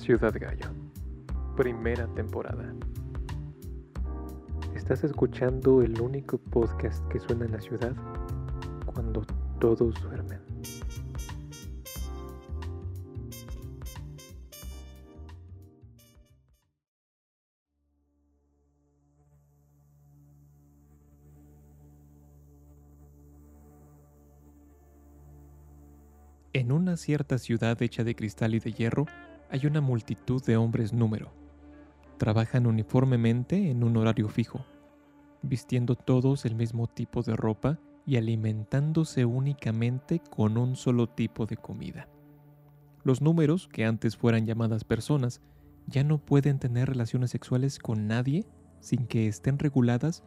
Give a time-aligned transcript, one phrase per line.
[0.00, 0.70] Ciudad Gallo,
[1.58, 2.74] primera temporada.
[4.74, 7.94] Estás escuchando el único podcast que suena en la ciudad
[8.86, 9.26] cuando
[9.60, 10.40] todos duermen.
[26.54, 29.06] En una cierta ciudad hecha de cristal y de hierro
[29.50, 31.32] hay una multitud de hombres número.
[32.18, 34.64] Trabajan uniformemente en un horario fijo,
[35.42, 41.56] vistiendo todos el mismo tipo de ropa y alimentándose únicamente con un solo tipo de
[41.56, 42.08] comida.
[43.02, 45.40] Los números, que antes fueran llamadas personas,
[45.86, 48.46] ya no pueden tener relaciones sexuales con nadie
[48.80, 50.22] sin que estén reguladas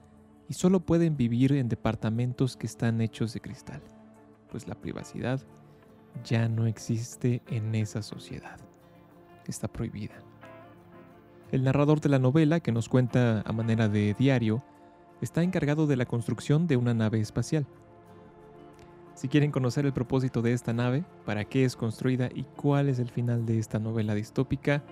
[0.49, 3.81] y solo pueden vivir en departamentos que están hechos de cristal,
[4.49, 5.41] pues la privacidad
[6.23, 8.59] ya no existe en esa sociedad.
[9.47, 10.15] Está prohibida.
[11.51, 14.63] El narrador de la novela, que nos cuenta a manera de diario,
[15.21, 17.67] está encargado de la construcción de una nave espacial.
[19.15, 22.99] Si quieren conocer el propósito de esta nave, para qué es construida y cuál es
[22.99, 24.83] el final de esta novela distópica,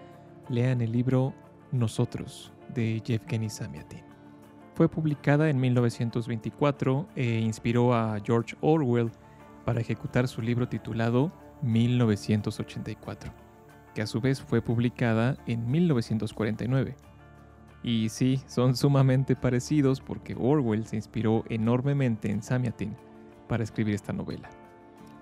[0.50, 1.33] lean el libro
[1.72, 4.04] Nosotros de Yevgeny Samiatin.
[4.76, 9.11] Fue publicada en 1924 e inspiró a George Orwell
[9.66, 13.31] para ejecutar su libro titulado 1984,
[13.94, 16.95] que a su vez fue publicada en 1949.
[17.84, 22.95] Y sí, son sumamente parecidos porque Orwell se inspiró enormemente en Samiatin
[23.48, 24.50] para escribir esta novela.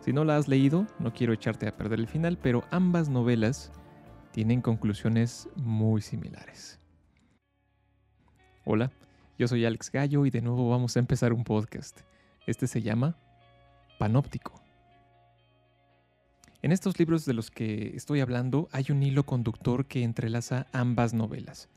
[0.02, 3.72] Si no la has leído, no quiero echarte a perder el final, pero ambas novelas
[4.32, 6.80] tienen conclusiones muy similares.
[8.66, 8.92] Hola,
[9.38, 12.02] yo soy Alex Gallo y de nuevo vamos a empezar un podcast.
[12.46, 13.18] Este se llama
[13.98, 14.69] panóptico.
[16.62, 21.14] En estos libros de los que estoy hablando hay un hilo conductor que entrelaza ambas
[21.14, 21.70] novelas.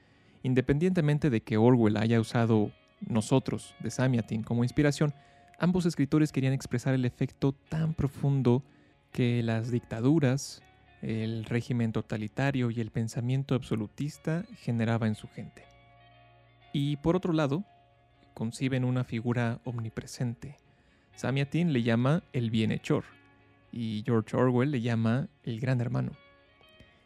[0.43, 5.15] Independientemente de que Orwell haya usado Nosotros de Samiatin como inspiración,
[5.61, 8.65] ambos escritores querían expresar el efecto tan profundo
[9.13, 10.63] que las dictaduras,
[11.01, 15.63] el régimen totalitario y el pensamiento absolutista generaba en su gente.
[16.73, 17.63] Y por otro lado,
[18.35, 20.57] conciben una figura omnipresente,
[21.15, 23.05] Samiatin le llama el bienhechor
[23.73, 26.13] y George Orwell le llama el gran hermano.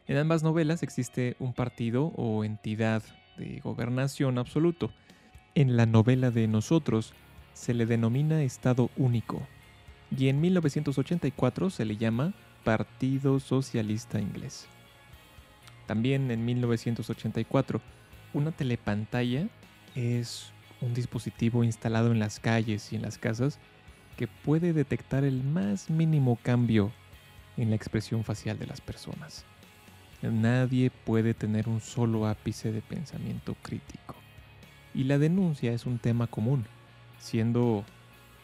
[0.07, 3.03] En ambas novelas existe un partido o entidad
[3.37, 4.91] de gobernación absoluto.
[5.55, 7.13] En la novela de Nosotros
[7.53, 9.41] se le denomina Estado Único
[10.15, 12.33] y en 1984 se le llama
[12.63, 14.67] Partido Socialista Inglés.
[15.87, 17.81] También en 1984,
[18.33, 19.47] una telepantalla
[19.95, 20.51] es
[20.81, 23.59] un dispositivo instalado en las calles y en las casas
[24.17, 26.91] que puede detectar el más mínimo cambio
[27.55, 29.45] en la expresión facial de las personas.
[30.21, 34.15] Nadie puede tener un solo ápice de pensamiento crítico.
[34.95, 36.65] Y la denuncia es un tema común,
[37.19, 37.85] siendo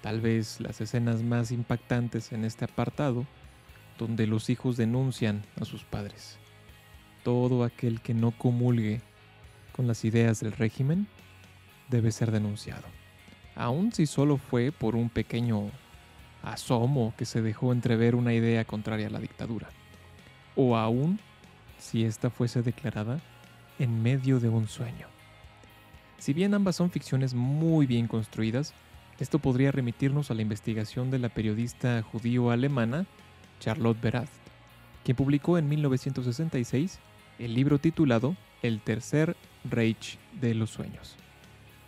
[0.01, 3.25] tal vez las escenas más impactantes en este apartado,
[3.97, 6.38] donde los hijos denuncian a sus padres.
[7.23, 9.01] Todo aquel que no comulgue
[9.75, 11.07] con las ideas del régimen
[11.89, 13.03] debe ser denunciado
[13.56, 15.69] aun si solo fue por un pequeño
[16.44, 19.69] asomo que se dejó entrever una idea contraria a la dictadura,
[20.56, 21.19] o aún
[21.78, 23.19] si ésta fuese declarada
[23.80, 25.08] en medio de un sueño.
[26.18, 28.74] Si bien ambas son ficciones muy bien construidas,
[29.19, 33.06] esto podría remitirnos a la investigación de la periodista judío-alemana
[33.59, 34.30] Charlotte Berath,
[35.03, 37.00] quien publicó en 1966
[37.40, 41.18] el libro titulado El tercer Reich de los sueños.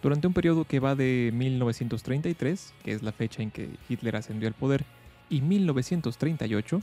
[0.05, 4.47] Durante un periodo que va de 1933, que es la fecha en que Hitler ascendió
[4.47, 4.85] al poder,
[5.31, 6.79] y 1938,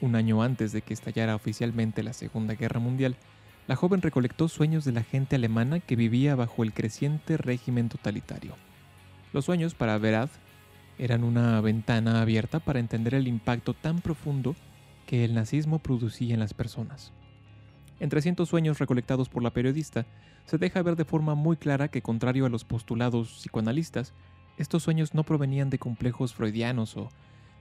[0.00, 3.16] un año antes de que estallara oficialmente la Segunda Guerra Mundial,
[3.66, 8.54] la joven recolectó sueños de la gente alemana que vivía bajo el creciente régimen totalitario.
[9.34, 10.30] Los sueños para Verad
[10.98, 14.56] eran una ventana abierta para entender el impacto tan profundo
[15.04, 17.12] que el nazismo producía en las personas.
[18.00, 20.06] En 300 sueños recolectados por la periodista,
[20.46, 24.12] se deja ver de forma muy clara que, contrario a los postulados psicoanalistas,
[24.58, 27.08] estos sueños no provenían de complejos freudianos o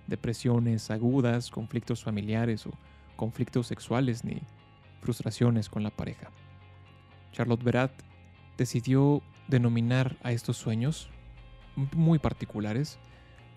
[0.08, 2.72] depresiones agudas, conflictos familiares o
[3.16, 4.42] conflictos sexuales ni
[5.02, 6.30] frustraciones con la pareja.
[7.32, 7.92] Charlotte Berat
[8.58, 11.10] decidió denominar a estos sueños
[11.94, 13.00] muy particulares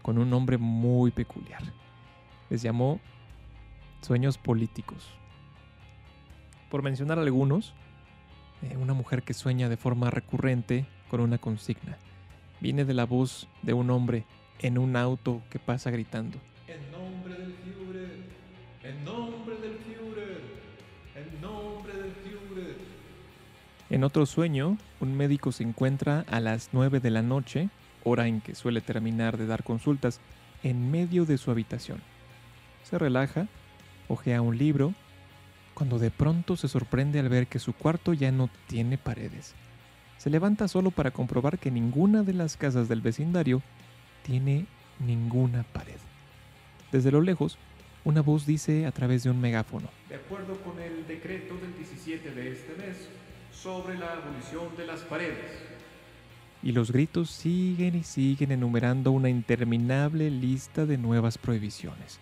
[0.03, 1.63] con un nombre muy peculiar.
[2.51, 3.01] Les llamó
[4.01, 5.09] sueños políticos.
[6.71, 7.75] Por mencionar algunos,
[8.65, 11.99] eh, una mujer que sueña de forma recurrente con una consigna.
[12.61, 14.25] Viene de la voz de un hombre
[14.61, 16.39] en un auto que pasa gritando.
[16.67, 18.25] En nombre del Führer,
[18.83, 20.41] en nombre del Führer,
[21.17, 21.93] en nombre
[23.91, 27.69] En otro sueño, un médico se encuentra a las 9 de la noche,
[28.03, 30.21] hora en que suele terminar de dar consultas,
[30.63, 32.01] en medio de su habitación.
[32.83, 33.47] Se relaja,
[34.09, 34.95] ojea un libro,
[35.75, 39.55] cuando de pronto se sorprende al ver que su cuarto ya no tiene paredes.
[40.19, 43.61] Se levanta solo para comprobar que ninguna de las casas del vecindario
[44.23, 44.67] tiene
[45.01, 45.99] ninguna pared.
[46.93, 47.59] Desde lo lejos,
[48.05, 49.89] una voz dice a través de un megáfono.
[50.09, 53.09] De acuerdo con el decreto del 17 de este mes
[53.53, 55.51] sobre la abolición de las paredes.
[56.63, 62.21] Y los gritos siguen y siguen enumerando una interminable lista de nuevas prohibiciones.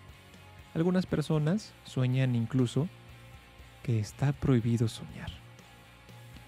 [0.73, 2.89] Algunas personas sueñan incluso
[3.83, 5.29] que está prohibido soñar.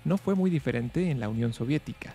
[0.04, 2.14] No fue muy diferente en la Unión Soviética,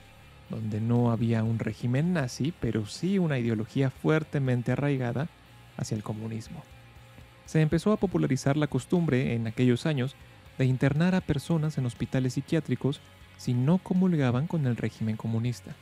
[0.48, 5.28] donde no había un régimen nazi, pero sí una ideología fuertemente arraigada
[5.76, 6.62] hacia el comunismo.
[7.46, 10.14] Se empezó a popularizar la costumbre en aquellos años
[10.58, 13.00] de internar a personas en hospitales psiquiátricos
[13.38, 15.74] si no comulgaban con el régimen comunista.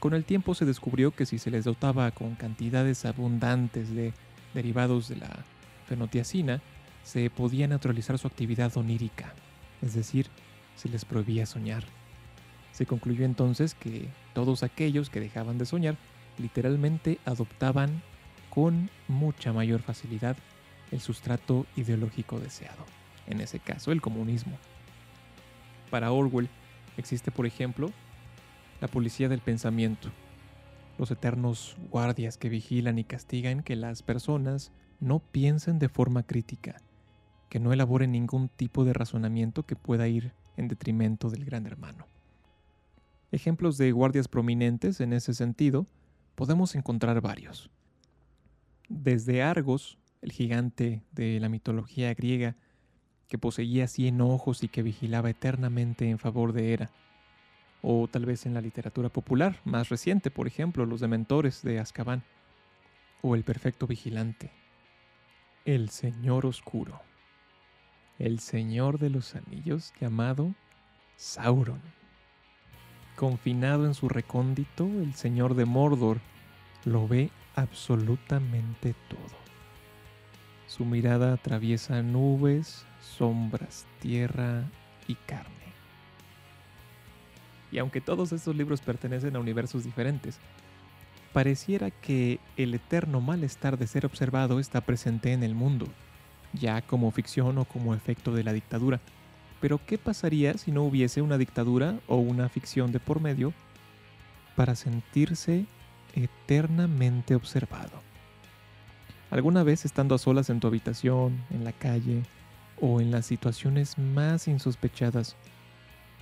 [0.00, 4.12] Con el tiempo se descubrió que si se les dotaba con cantidades abundantes de
[4.52, 5.30] derivados de la
[5.86, 6.60] fenotiacina,
[7.04, 9.34] se podía naturalizar su actividad onírica,
[9.80, 10.28] es decir,
[10.76, 11.84] se les prohibía soñar.
[12.72, 15.96] Se concluyó entonces que todos aquellos que dejaban de soñar
[16.38, 18.02] literalmente adoptaban
[18.50, 20.36] con mucha mayor facilidad
[20.90, 22.84] el sustrato ideológico deseado,
[23.26, 24.56] en ese caso el comunismo.
[25.90, 26.48] Para Orwell
[26.96, 27.90] existe, por ejemplo,
[28.80, 30.10] la policía del pensamiento,
[30.98, 36.76] los eternos guardias que vigilan y castigan que las personas no piensen de forma crítica,
[37.52, 42.06] que no elaboren ningún tipo de razonamiento que pueda ir en detrimento del gran hermano.
[43.30, 45.86] Ejemplos de guardias prominentes en ese sentido
[46.34, 47.68] podemos encontrar varios.
[48.88, 52.56] Desde Argos, el gigante de la mitología griega,
[53.28, 56.90] que poseía cien ojos y que vigilaba eternamente en favor de Hera.
[57.82, 62.22] O tal vez en la literatura popular, más reciente, por ejemplo, los dementores de Azkaban.
[63.20, 64.50] O el perfecto vigilante,
[65.66, 67.02] el Señor Oscuro,
[68.22, 70.54] el Señor de los Anillos llamado
[71.16, 71.80] Sauron.
[73.16, 76.20] Confinado en su recóndito, el Señor de Mordor
[76.84, 79.42] lo ve absolutamente todo.
[80.68, 84.70] Su mirada atraviesa nubes, sombras, tierra
[85.08, 85.50] y carne.
[87.72, 90.38] Y aunque todos estos libros pertenecen a universos diferentes,
[91.32, 95.88] pareciera que el eterno malestar de ser observado está presente en el mundo,
[96.52, 99.00] ya como ficción o como efecto de la dictadura.
[99.60, 103.52] Pero ¿qué pasaría si no hubiese una dictadura o una ficción de por medio
[104.56, 105.66] para sentirse
[106.14, 108.02] eternamente observado?
[109.30, 112.22] ¿Alguna vez estando a solas en tu habitación, en la calle
[112.80, 115.36] o en las situaciones más insospechadas,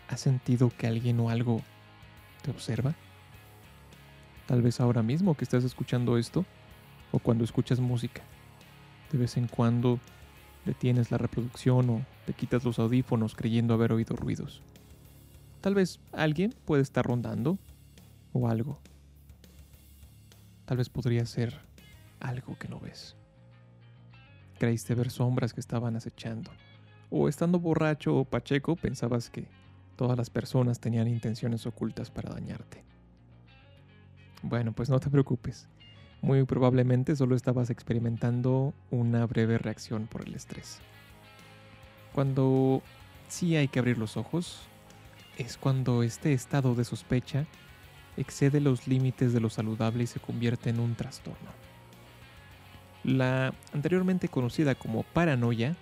[0.08, 1.62] has sentido que alguien o algo
[2.42, 2.94] te observa?
[4.46, 6.44] Tal vez ahora mismo que estás escuchando esto
[7.10, 8.22] o cuando escuchas música.
[9.10, 9.98] De vez en cuando
[10.64, 14.62] detienes la reproducción o te quitas los audífonos creyendo haber oído ruidos.
[15.60, 17.58] Tal vez alguien puede estar rondando
[18.32, 18.78] o algo.
[20.64, 21.60] Tal vez podría ser
[22.20, 23.16] algo que no ves.
[24.58, 26.50] Creíste ver sombras que estaban acechando.
[27.10, 29.48] O estando borracho o pacheco pensabas que
[29.96, 32.84] todas las personas tenían intenciones ocultas para dañarte.
[34.42, 35.68] Bueno, pues no te preocupes.
[36.22, 40.80] Muy probablemente solo estabas experimentando una breve reacción por el estrés.
[42.12, 42.82] Cuando
[43.28, 44.62] sí hay que abrir los ojos,
[45.38, 47.46] es cuando este estado de sospecha
[48.16, 51.50] excede los límites de lo saludable y se convierte en un trastorno.
[53.02, 55.74] La anteriormente conocida como paranoia,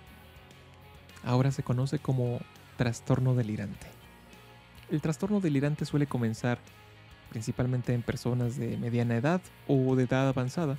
[1.25, 2.39] ahora se conoce como
[2.77, 3.87] trastorno delirante.
[4.89, 6.59] El trastorno delirante suele comenzar
[7.29, 10.77] principalmente en personas de mediana edad o de edad avanzada.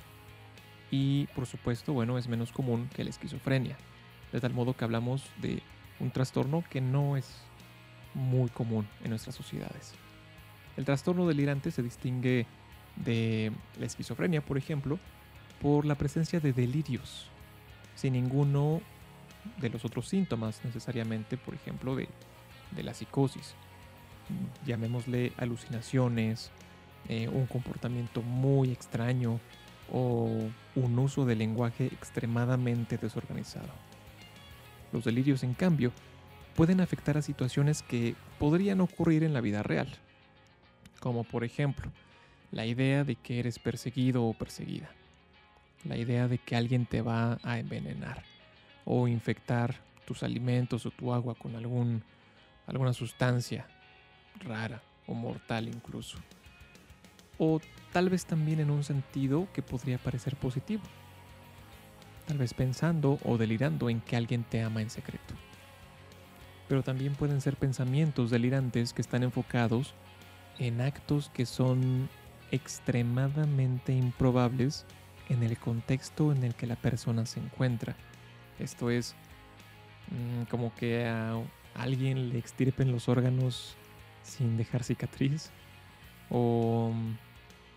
[0.89, 3.77] Y por supuesto, bueno, es menos común que la esquizofrenia.
[4.31, 5.61] De tal modo que hablamos de
[5.99, 7.41] un trastorno que no es
[8.13, 9.93] muy común en nuestras sociedades.
[10.77, 12.45] El trastorno delirante se distingue
[12.97, 14.99] de la esquizofrenia, por ejemplo,
[15.61, 17.27] por la presencia de delirios,
[17.95, 18.81] sin ninguno
[19.57, 22.09] de los otros síntomas necesariamente, por ejemplo, de,
[22.71, 23.55] de la psicosis
[24.65, 26.51] llamémosle alucinaciones,
[27.09, 29.39] eh, un comportamiento muy extraño
[29.91, 30.29] o
[30.75, 33.69] un uso del lenguaje extremadamente desorganizado.
[34.93, 35.91] Los delirios, en cambio,
[36.55, 39.89] pueden afectar a situaciones que podrían ocurrir en la vida real,
[40.99, 41.91] como por ejemplo
[42.51, 44.89] la idea de que eres perseguido o perseguida,
[45.85, 48.23] la idea de que alguien te va a envenenar
[48.85, 49.75] o infectar
[50.05, 52.03] tus alimentos o tu agua con algún
[52.67, 53.65] alguna sustancia
[54.39, 56.17] rara o mortal incluso.
[57.37, 57.59] O
[57.91, 60.83] tal vez también en un sentido que podría parecer positivo.
[62.27, 65.33] Tal vez pensando o delirando en que alguien te ama en secreto.
[66.67, 69.93] Pero también pueden ser pensamientos delirantes que están enfocados
[70.59, 72.09] en actos que son
[72.51, 74.85] extremadamente improbables
[75.29, 77.95] en el contexto en el que la persona se encuentra.
[78.59, 79.15] Esto es
[80.11, 81.41] mm, como que a
[81.73, 83.75] alguien le extirpen los órganos
[84.23, 85.51] sin dejar cicatriz.
[86.29, 87.17] O mm,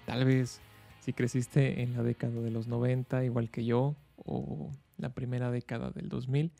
[0.06, 0.60] tal vez
[1.00, 5.90] si creciste en la década de los 90, igual que yo, o la primera década
[5.90, 6.50] del 2000,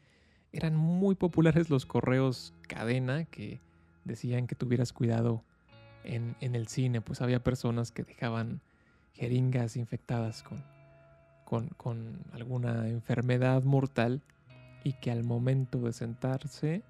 [0.53, 3.61] eran muy populares los correos cadena que
[4.05, 5.43] decían que tuvieras cuidado
[6.05, 8.61] en, el cine, pues había personas que dejaban
[9.15, 10.63] jeringas infectadas con,
[11.47, 14.21] con, con alguna enfermedad mortal
[14.85, 16.83] y que al momento de sentarse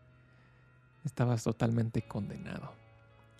[1.04, 2.83] estabas totalmente condenado.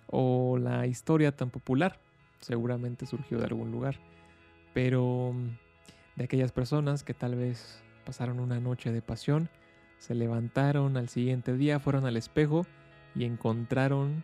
[0.07, 1.99] O la historia tan popular
[2.39, 3.97] seguramente surgió de algún lugar,
[4.73, 5.57] pero mm,
[6.17, 9.49] de aquellas personas que tal vez pasaron una noche de pasión,
[9.97, 12.65] se levantaron al siguiente día, fueron al espejo
[13.15, 14.23] y encontraron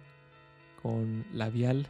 [0.82, 1.88] con labial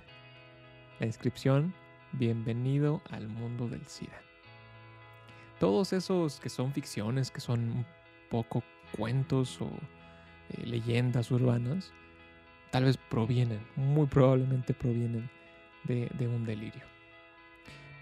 [1.00, 1.74] la inscripción
[2.14, 4.22] Bienvenido al mundo del SIDA.
[5.60, 7.86] Todos esos que son ficciones, que son un
[8.30, 8.64] poco
[8.98, 9.70] cuentos o
[10.50, 11.94] eh, leyendas urbanas,
[12.72, 15.30] tal vez provienen, muy probablemente provienen
[15.84, 16.84] de, un delirio.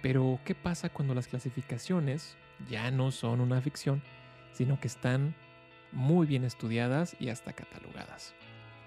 [0.02, 2.38] Pero, ¿qué pasa cuando las clasificaciones
[2.70, 4.02] ya no son una ficción,
[4.54, 5.36] sino que están
[5.92, 8.36] muy bien estudiadas y hasta catalogadas?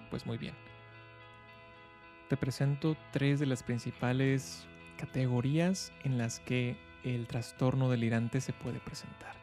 [0.09, 0.55] Pues muy bien.
[2.29, 8.79] Te presento tres de las principales categorías en las que el trastorno delirante se puede
[8.79, 9.35] presentar.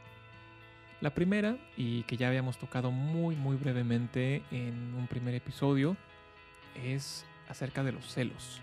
[1.01, 5.95] La primera, y que ya habíamos tocado muy muy brevemente en un primer episodio,
[6.75, 8.61] es acerca de los celos.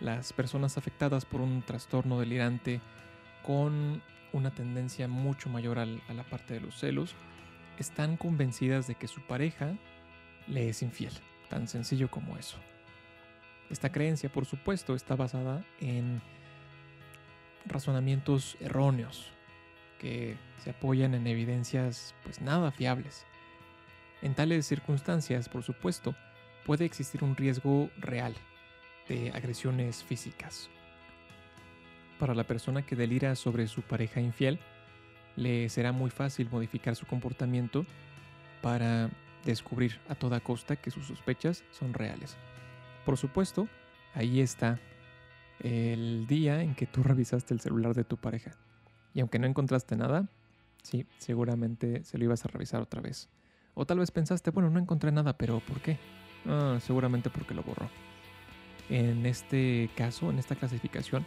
[0.00, 2.80] Las personas afectadas por un trastorno delirante
[3.42, 4.02] con
[4.32, 7.14] una tendencia mucho mayor a la parte de los celos
[7.78, 9.76] están convencidas de que su pareja
[10.46, 11.12] le es infiel,
[11.48, 12.58] tan sencillo como eso.
[13.70, 16.20] Esta creencia, por supuesto, está basada en
[17.66, 19.32] razonamientos erróneos
[19.98, 23.24] que se apoyan en evidencias pues nada fiables.
[24.22, 26.14] En tales circunstancias, por supuesto,
[26.64, 28.34] puede existir un riesgo real
[29.08, 30.70] de agresiones físicas.
[32.18, 34.58] Para la persona que delira sobre su pareja infiel,
[35.36, 37.84] le será muy fácil modificar su comportamiento
[38.62, 39.10] para
[39.44, 42.36] descubrir a toda costa que sus sospechas son reales.
[43.04, 43.68] Por supuesto,
[44.14, 44.78] ahí está
[45.60, 48.52] el día en que tú revisaste el celular de tu pareja.
[49.12, 50.28] Y aunque no encontraste nada,
[50.82, 53.28] sí, seguramente se lo ibas a revisar otra vez.
[53.74, 55.98] O tal vez pensaste, bueno, no encontré nada, pero ¿por qué?
[56.46, 57.88] Ah, seguramente porque lo borró.
[58.90, 61.24] En este caso, en esta clasificación,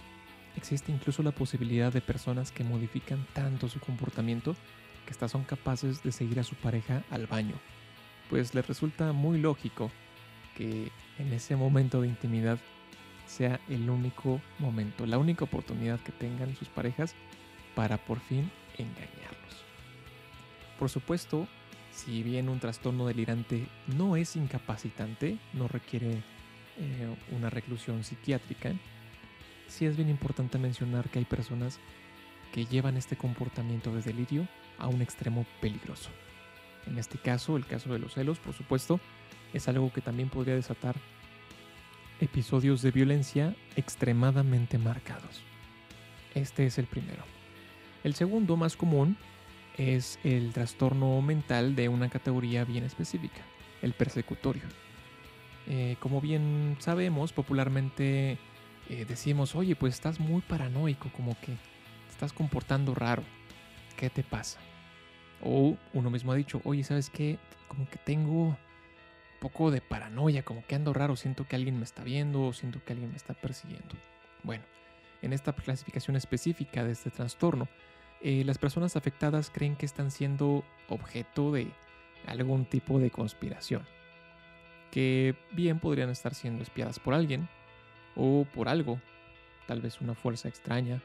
[0.56, 4.56] existe incluso la posibilidad de personas que modifican tanto su comportamiento
[5.06, 7.56] que hasta son capaces de seguir a su pareja al baño,
[8.30, 9.90] pues les resulta muy lógico
[10.56, 12.60] que en ese momento de intimidad
[13.26, 17.16] sea el único momento, la única oportunidad que tengan sus parejas
[17.76, 19.66] para por fin engañarlos.
[20.78, 21.48] Por supuesto,
[21.98, 26.22] si bien un trastorno delirante no es incapacitante, no requiere
[26.78, 28.74] eh, una reclusión psiquiátrica,
[29.68, 31.80] sí es bien importante mencionar que hay personas
[32.54, 36.12] que llevan este comportamiento de delirio a un extremo peligroso.
[36.86, 39.00] En este caso, el caso de los celos, por supuesto,
[39.54, 40.96] es algo que también podría desatar
[42.22, 45.42] episodios de violencia extremadamente marcados.
[46.36, 47.24] Este es el primero.
[48.04, 49.18] El segundo, más común,
[49.78, 53.42] es el trastorno mental de una categoría bien específica,
[53.82, 54.64] el persecutorio.
[55.68, 58.38] Eh, como bien sabemos, popularmente
[58.90, 61.54] eh, decimos, oye, pues estás muy paranoico, como que
[62.10, 63.24] estás comportando raro.
[63.98, 64.60] ¿Qué te pasa?
[65.42, 67.38] O uno mismo ha dicho, oye, ¿sabes qué?
[67.68, 68.58] Como que tengo
[69.40, 72.84] poco de paranoia, como que ando raro, siento que alguien me está viendo o siento
[72.84, 73.96] que alguien me está persiguiendo.
[74.44, 74.64] Bueno,
[75.22, 77.68] en esta clasificación específica de este trastorno,
[78.22, 81.72] eh, las personas afectadas creen que están siendo objeto de
[82.26, 83.84] algún tipo de conspiración,
[84.92, 87.48] que bien podrían estar siendo espiadas por alguien
[88.16, 89.00] o por algo,
[89.68, 91.02] tal vez una fuerza extraña,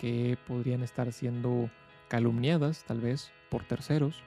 [0.00, 1.70] que podrían estar siendo
[2.08, 4.22] calumniadas tal vez por terceros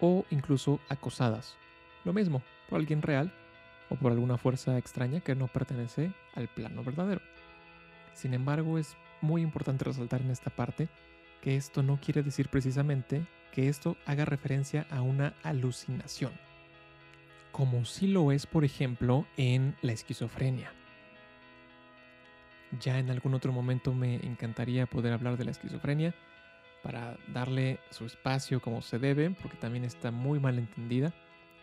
[0.00, 1.56] o incluso acosadas
[2.04, 3.32] lo mismo, por alguien real
[3.90, 7.20] o por alguna fuerza extraña que no pertenece al plano verdadero.
[8.14, 10.88] Sin embargo, es muy importante resaltar en esta parte
[11.40, 16.32] que esto no quiere decir precisamente que esto haga referencia a una alucinación.
[17.50, 20.70] como sí lo es, por ejemplo, en la esquizofrenia.
[22.80, 26.14] Ya en algún otro momento me encantaría poder hablar de la esquizofrenia
[26.82, 31.12] para darle su espacio como se debe, porque también está muy mal entendida,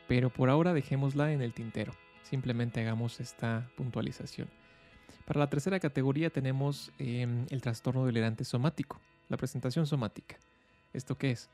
[0.08, 1.94] pero por ahora dejémosla en el tintero.
[2.24, 4.50] Simplemente hagamos esta puntualización.
[5.26, 10.38] Para la tercera categoría tenemos em, el trastorno delirante somático, la presentación somática.
[10.94, 11.50] ¿Esto qué es?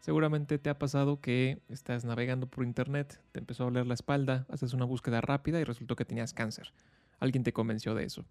[0.00, 4.46] Seguramente te ha pasado que estás navegando por internet, te empezó a doler la espalda,
[4.48, 6.72] haces una búsqueda rápida y resultó que tenías cáncer.
[7.18, 8.24] Alguien te convenció de eso.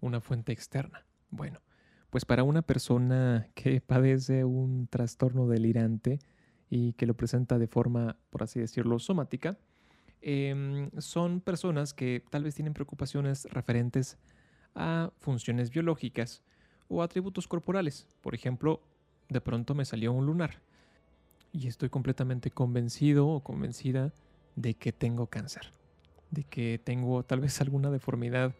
[0.00, 1.04] Una fuente externa.
[1.30, 1.60] Bueno,
[2.08, 6.18] pues para una persona que padece un trastorno delirante
[6.70, 9.58] y que lo presenta de forma, por así decirlo, somática,
[10.22, 14.16] em, son personas que tal vez tienen preocupaciones referentes
[14.74, 16.42] a funciones biológicas
[16.88, 18.06] o atributos corporales.
[18.22, 18.80] Por ejemplo,
[19.28, 20.60] de pronto me salió un lunar
[21.52, 24.12] y estoy completamente convencido o convencida
[24.56, 25.70] de que tengo cáncer,
[26.30, 28.54] de que tengo tal vez alguna deformidad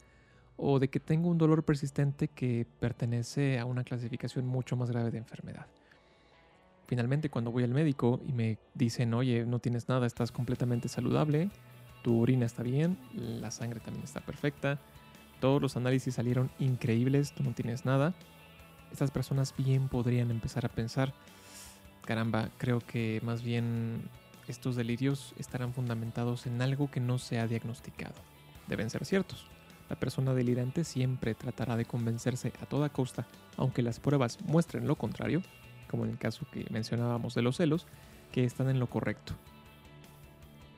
[0.56, 5.10] o de que tengo un dolor persistente que pertenece a una clasificación mucho más grave
[5.10, 5.66] de enfermedad.
[6.86, 11.50] Finalmente, cuando voy al médico y me dicen, oye, no tienes nada, estás completamente saludable,
[12.02, 14.78] tu orina está bien, la sangre también está perfecta,
[15.40, 18.14] todos los análisis salieron increíbles, tú no tienes nada,
[18.92, 21.12] estas personas bien podrían empezar a pensar,
[22.04, 24.02] caramba, creo que más bien
[24.48, 28.14] estos delirios estarán fundamentados en algo que no se ha diagnosticado.
[28.68, 29.46] Deben ser ciertos.
[29.88, 33.26] La persona delirante siempre tratará de convencerse a toda costa,
[33.56, 35.42] aunque las pruebas muestren lo contrario,
[35.88, 37.86] como en el caso que mencionábamos de los celos,
[38.32, 39.34] que están en lo correcto.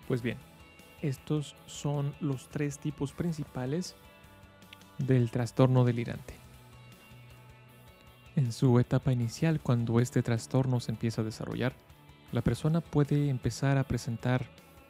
[0.07, 0.39] Pues bien,
[1.03, 3.97] estos son los tres tipos principales
[4.99, 6.35] del trastorno delirante.
[8.37, 11.75] En su etapa inicial, cuando este trastorno se empieza a desarrollar,
[12.31, 14.47] la persona puede empezar a presentar,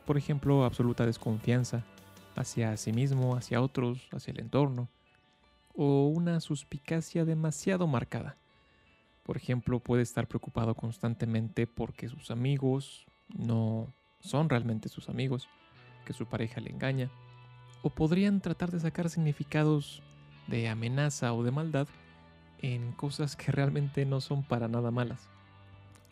[0.07, 1.85] por ejemplo, absoluta desconfianza
[2.37, 4.88] hacia sí mismo, hacia otros, hacia el entorno,
[5.75, 8.37] o una suspicacia demasiado marcada.
[9.23, 15.49] Por ejemplo, puede estar preocupado constantemente porque sus amigos no son realmente sus amigos,
[16.05, 17.11] que su pareja le engaña,
[17.83, 20.03] o podrían tratar de sacar significados
[20.47, 21.88] de amenaza o de maldad
[22.61, 25.29] en cosas que realmente no son para nada malas.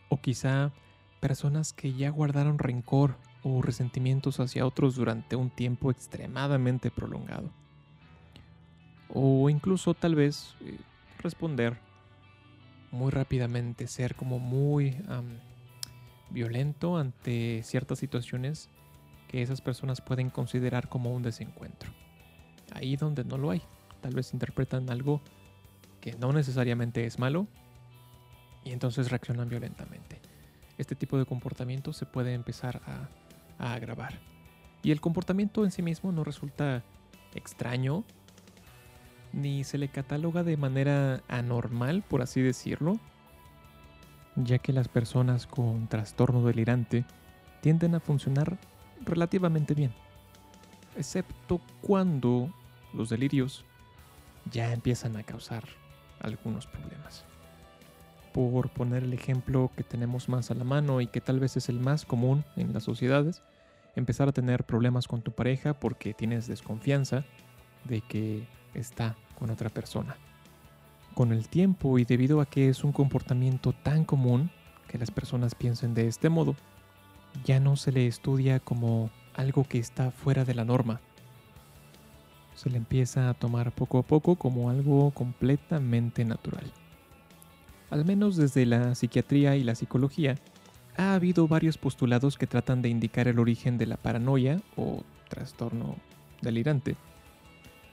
[0.08, 0.72] O quizá
[1.20, 7.50] personas que ya guardaron rencor o resentimientos hacia otros durante un tiempo extremadamente prolongado.
[9.08, 10.78] O incluso tal vez eh,
[11.18, 11.78] responder
[12.92, 14.96] muy rápidamente, ser como muy
[16.30, 18.70] violento ante ciertas situaciones
[19.28, 21.90] que esas personas pueden considerar como un desencuentro.
[22.72, 23.62] Ahí donde no lo hay,
[24.00, 25.20] tal vez interpretan algo
[26.00, 27.46] que no necesariamente es malo
[28.64, 30.20] y entonces reaccionan violentamente.
[30.78, 33.08] Este tipo de comportamiento se puede empezar a,
[33.58, 34.18] agravar.
[34.82, 36.82] Y el comportamiento en sí mismo no resulta
[37.34, 38.04] extraño
[39.32, 43.00] ni se le cataloga de manera anormal, por así decirlo,
[44.36, 47.04] ya que las personas con trastorno delirante
[47.62, 48.58] tienden a funcionar
[49.04, 49.92] relativamente bien,
[50.96, 52.52] excepto cuando
[52.92, 53.64] los delirios
[54.50, 55.64] ya empiezan a causar
[56.20, 57.24] algunos problemas.
[58.32, 61.68] Por poner el ejemplo que tenemos más a la mano y que tal vez es
[61.68, 63.42] el más común en las sociedades,
[63.96, 67.24] empezar a tener problemas con tu pareja porque tienes desconfianza
[67.84, 70.16] de que está con otra persona.
[71.14, 74.50] Con el tiempo y debido a que es un comportamiento tan común
[74.86, 76.54] que las personas piensen de este modo,
[77.44, 81.00] ya no se le estudia como algo que está fuera de la norma,
[82.56, 86.72] se le empieza a tomar poco a poco como algo completamente natural.
[87.90, 90.36] Al menos desde la psiquiatría y la psicología,
[90.96, 95.96] ha habido varios postulados que tratan de indicar el origen de la paranoia o trastorno
[96.40, 96.96] delirante.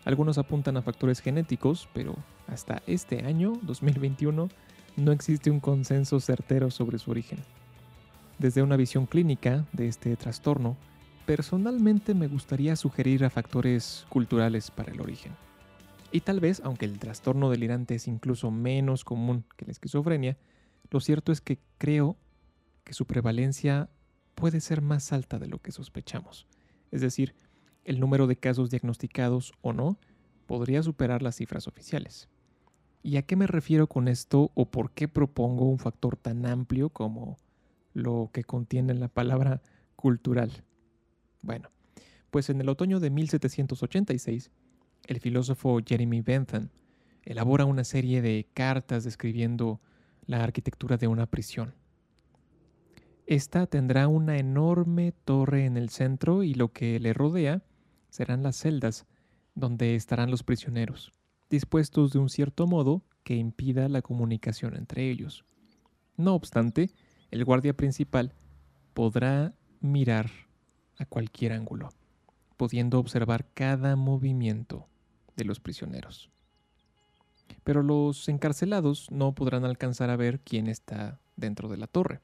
[0.06, 2.15] Algunos apuntan a factores genéticos, pero
[2.47, 4.49] hasta este año, 2021,
[4.95, 7.39] no existe un consenso certero sobre su origen.
[8.43, 10.75] Desde una visión clínica de este trastorno,
[11.25, 15.32] Personalmente me gustaría sugerir a factores culturales para el origen.
[16.12, 20.38] Y tal vez, aunque el trastorno delirante es incluso menos común que la esquizofrenia,
[20.91, 22.17] lo cierto es que creo
[22.84, 23.89] que su prevalencia
[24.36, 26.45] puede ser más alta de lo que sospechamos.
[26.91, 27.36] Es decir,
[27.86, 29.97] el número de casos diagnosticados o no
[30.45, 32.27] podría superar las cifras oficiales.
[33.01, 36.89] ¿Y a qué me refiero con esto o por qué propongo un factor tan amplio
[36.89, 37.38] como
[37.93, 39.62] lo que contiene la palabra
[39.95, 40.63] cultural?
[41.41, 41.69] Bueno,
[42.29, 44.51] pues en el otoño de 1786,
[45.08, 46.69] el filósofo Jeremy Bentham
[47.23, 49.82] elabora una serie de cartas describiendo
[50.25, 51.75] la arquitectura de una prisión.
[53.25, 57.63] Esta tendrá una enorme torre en el centro y lo que le rodea
[58.10, 59.06] serán las celdas
[59.56, 61.13] donde estarán los prisioneros,
[61.49, 65.45] dispuestos de un cierto modo que impida la comunicación entre ellos.
[66.17, 66.91] No obstante,
[67.34, 68.32] el guardia principal
[68.93, 70.30] podrá mirar
[71.00, 71.89] a cualquier ángulo,
[72.58, 74.88] pudiendo observar cada movimiento
[75.36, 76.30] de los prisioneros.
[77.63, 82.22] Pero los encarcelados no podrán alcanzar a ver quién está dentro de la torre.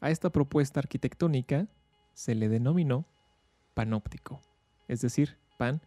[0.00, 1.68] A esta propuesta arquitectónica
[2.12, 3.06] se le denominó
[3.74, 4.40] panóptico,
[4.88, 5.80] es decir, pan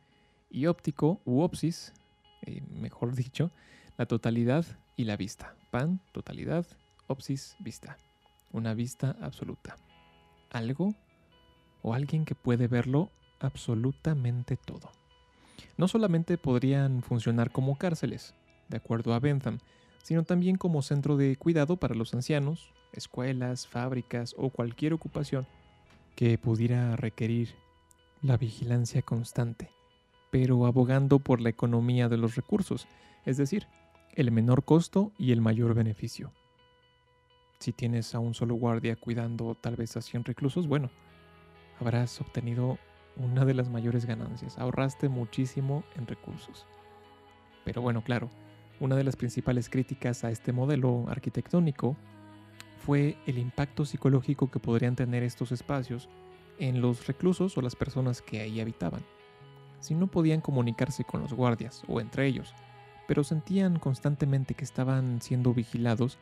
[0.49, 1.91] y óptico u opsis,
[2.43, 3.51] eh, mejor dicho,
[3.97, 4.65] la totalidad
[4.95, 5.57] y la vista.
[5.71, 6.65] Pan, totalidad,
[7.07, 7.97] opsis, vista.
[8.55, 9.75] Una vista absoluta.
[10.49, 10.95] Algo
[11.81, 13.09] o alguien que puede verlo
[13.41, 14.91] absolutamente todo.
[15.75, 18.33] No solamente podrían funcionar como cárceles,
[18.69, 19.57] de acuerdo a Bentham,
[20.03, 25.45] sino también como centro de cuidado para los ancianos, escuelas, fábricas o cualquier ocupación
[26.15, 27.55] que pudiera requerir
[28.21, 29.69] la vigilancia constante,
[30.31, 32.87] pero abogando por la economía de los recursos,
[33.25, 33.67] es decir,
[34.13, 36.31] el menor costo y el mayor beneficio.
[37.59, 40.89] Si tienes a un solo guardia cuidando tal vez a 100 reclusos, bueno,
[41.79, 42.77] habrás obtenido
[43.17, 46.65] una de las mayores ganancias, ahorraste muchísimo en recursos.
[47.63, 48.29] Pero bueno, claro,
[48.79, 51.95] una de las principales críticas a este modelo arquitectónico
[52.85, 56.09] fue el impacto psicológico que podrían tener estos espacios
[56.59, 59.01] en los reclusos o las personas que ahí habitaban.
[59.79, 62.53] Si no podían comunicarse con los guardias o entre ellos,
[63.07, 66.17] pero sentían constantemente que estaban siendo vigilados,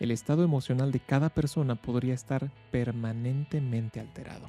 [0.00, 4.48] el estado emocional de cada persona podría estar permanentemente alterado.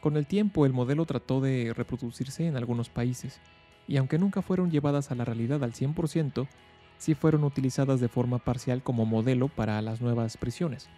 [0.00, 3.40] Con el tiempo el modelo trató de reproducirse en algunos países,
[3.86, 6.46] y aunque nunca fueron llevadas a la realidad al 100%,
[6.98, 10.88] sí fueron utilizadas de forma parcial como modelo para las nuevas prisiones.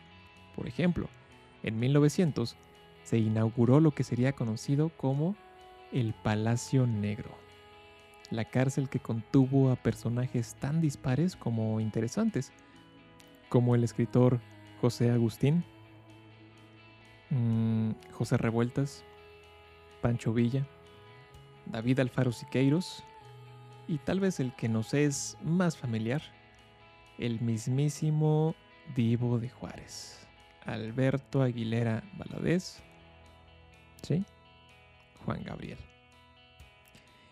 [0.54, 1.09] Por ejemplo,
[1.62, 2.56] en 1900
[3.04, 5.37] se inauguró lo que sería conocido como
[5.92, 7.30] el Palacio Negro,
[8.30, 12.52] la cárcel que contuvo a personajes tan dispares como interesantes,
[13.48, 14.40] como el escritor
[14.80, 15.64] José Agustín,
[17.30, 19.04] mm, José Revueltas,
[20.00, 20.66] Pancho Villa,
[21.66, 23.04] David Alfaro Siqueiros,
[23.88, 26.22] y tal vez el que nos es más familiar,
[27.18, 28.54] el mismísimo
[28.94, 30.28] Divo de Juárez,
[30.64, 32.82] Alberto Aguilera Valadez,
[34.02, 34.24] ¿sí?
[35.24, 35.78] Juan Gabriel.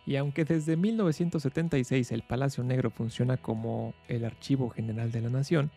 [0.06, 5.70] Y aunque desde 1976 el Palacio Negro funciona como el Archivo General de la Nación,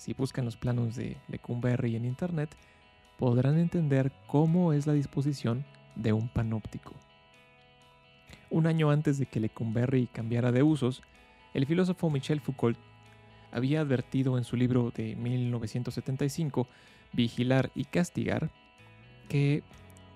[0.00, 2.56] si buscan los planos de Lecumberri en Internet,
[3.18, 6.94] podrán entender cómo es la disposición de un panóptico.
[8.48, 11.02] Un año antes de que Lecumberri cambiara de usos,
[11.52, 12.78] el filósofo Michel Foucault
[13.52, 16.66] había advertido en su libro de 1975,
[17.12, 18.50] Vigilar y Castigar,
[19.28, 19.62] que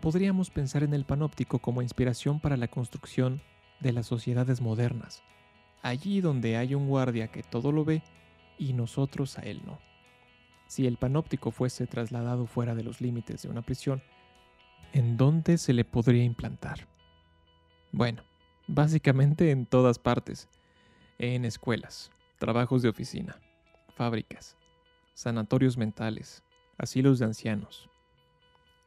[0.01, 3.43] podríamos pensar en el panóptico como inspiración para la construcción
[3.81, 5.23] de las sociedades modernas,
[5.83, 8.03] allí donde hay un guardia que todo lo ve
[8.59, 9.79] y nosotros a él no.
[10.67, 14.03] Si el panóptico fuese trasladado fuera de los límites de una prisión,
[14.93, 16.87] ¿en dónde se le podría implantar?
[17.93, 18.23] Bueno,
[18.67, 20.49] básicamente en todas partes.
[21.19, 23.39] En escuelas, trabajos de oficina,
[23.95, 24.57] fábricas,
[25.15, 26.43] sanatorios mentales,
[26.77, 27.89] asilos de ancianos.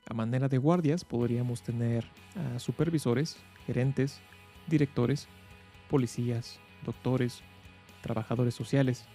[0.10, 4.21] A manera de guardias podríamos tener a supervisores, gerentes,
[4.67, 5.27] directores,
[5.89, 7.43] policías, doctores,
[8.01, 9.08] trabajadores sociales.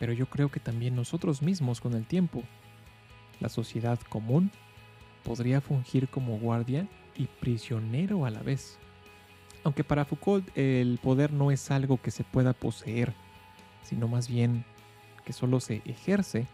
[0.00, 2.42] Pero yo creo que también nosotros mismos con el tiempo,
[3.38, 4.50] la sociedad común,
[5.22, 8.78] podría fungir como guardia y prisionero a la vez.
[9.62, 13.12] Aunque para Foucault el poder no es algo que se pueda poseer,
[13.82, 14.64] sino más bien
[15.24, 16.46] que solo se ejerce,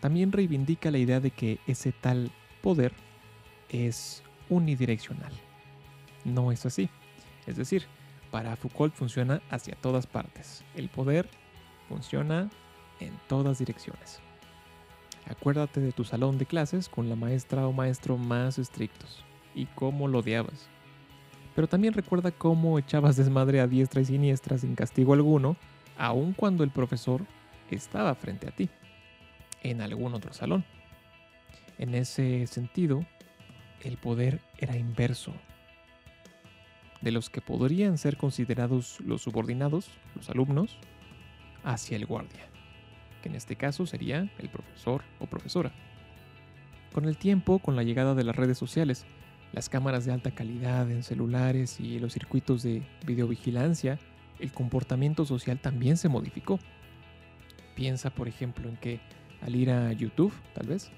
[0.00, 2.30] también reivindica la idea de que ese tal
[2.62, 2.94] poder
[3.68, 5.32] es unidireccional.
[6.24, 6.88] No es así.
[7.46, 7.84] Es decir,
[8.30, 10.64] para Foucault funciona hacia todas partes.
[10.74, 11.28] El poder
[11.88, 12.50] funciona
[13.00, 14.20] en todas direcciones.
[15.26, 19.24] Acuérdate de tu salón de clases con la maestra o maestro más estrictos
[19.54, 20.68] y cómo lo odiabas.
[21.54, 25.56] Pero también recuerda cómo echabas desmadre a diestra y siniestra sin castigo alguno,
[25.96, 27.26] aun cuando el profesor
[27.70, 28.70] estaba frente a ti,
[29.62, 30.64] en algún otro salón.
[31.76, 33.04] En ese sentido,
[33.82, 35.34] el poder era inverso.
[37.00, 40.78] De los que podrían ser considerados los subordinados, los alumnos,
[41.68, 42.48] hacia el guardia,
[43.22, 45.70] que en este caso sería el profesor o profesora.
[46.94, 49.04] Con el tiempo, con la llegada de las redes sociales,
[49.52, 53.98] las cámaras de alta calidad en celulares y los circuitos de videovigilancia,
[54.38, 56.58] el comportamiento social también se modificó.
[57.76, 59.00] Piensa, por ejemplo, en que
[59.40, 60.90] Al ir a YouTube, tal vez,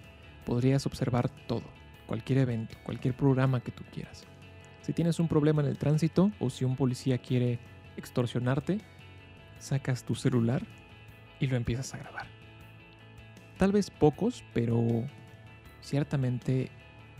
[0.47, 1.65] podrías observar todo,
[2.07, 4.25] cualquier evento, cualquier programa que tú quieras.
[4.81, 7.59] Si tienes un problema en el tránsito o si un policía quiere
[7.99, 8.81] extorsionarte,
[9.61, 10.62] sacas tu celular
[11.38, 12.27] y lo empiezas a grabar.
[13.59, 14.83] Tal vez pocos, pero
[15.81, 16.70] ciertamente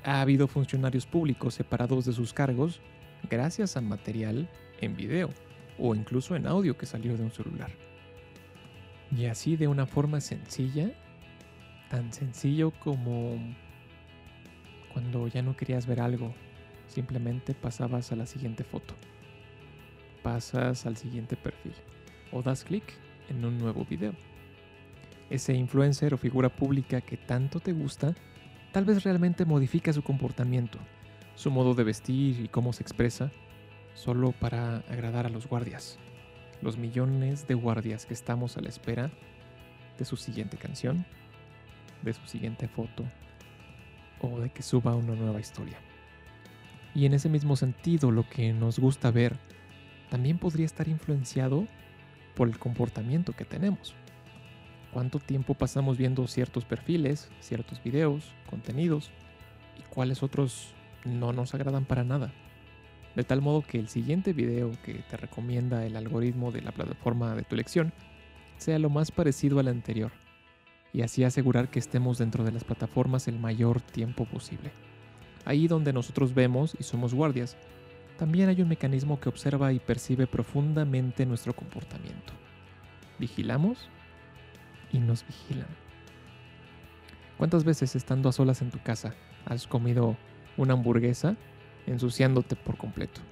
[0.03, 2.81] ha habido funcionarios públicos separados de sus cargos
[3.29, 4.48] gracias a material
[4.81, 5.31] en video
[5.79, 7.70] o incluso en audio que salió de un celular.
[9.14, 10.90] Y así de una forma sencilla,
[11.90, 13.38] tan sencillo como
[14.92, 16.35] cuando ya no querías ver algo,
[16.88, 18.94] simplemente pasabas a la siguiente foto,
[20.22, 21.74] pasas al siguiente perfil
[22.33, 22.85] o das clic
[23.29, 24.12] en un nuevo video.
[25.31, 28.14] Ese influencer o figura pública que tanto te gusta,
[28.73, 30.79] tal vez realmente modifica su comportamiento,
[31.35, 33.31] su modo de vestir y cómo se expresa,
[33.95, 35.99] solo para agradar a los guardias,
[36.62, 39.11] los millones de guardias que estamos a la espera
[39.99, 41.05] de su siguiente canción,
[42.03, 43.05] de su siguiente foto
[44.21, 45.79] o de que suba una nueva historia.
[46.95, 49.37] Y en ese mismo sentido, lo que nos gusta ver
[50.09, 51.66] también podría estar influenciado
[52.40, 53.94] por el comportamiento que tenemos.
[54.94, 59.11] ¿Cuánto tiempo pasamos viendo ciertos perfiles, ciertos videos, contenidos
[59.79, 60.72] y cuáles otros
[61.05, 62.33] no nos agradan para nada?
[63.14, 67.35] De tal modo que el siguiente video que te recomienda el algoritmo de la plataforma
[67.35, 67.92] de tu elección
[68.57, 70.11] sea lo más parecido al anterior
[70.94, 74.70] y así asegurar que estemos dentro de las plataformas el mayor tiempo posible.
[75.44, 77.59] Ahí donde nosotros vemos y somos guardias,
[78.20, 82.35] también hay un mecanismo que observa y percibe profundamente nuestro comportamiento.
[83.18, 83.88] Vigilamos
[84.92, 85.66] y nos vigilan.
[87.38, 89.14] ¿Cuántas veces estando a solas en tu casa
[89.46, 90.18] has comido
[90.59, 91.35] una hamburguesa
[91.87, 93.22] ensuciándote por completo?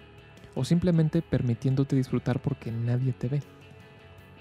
[0.55, 3.42] O simplemente permitiéndote disfrutar porque nadie te ve.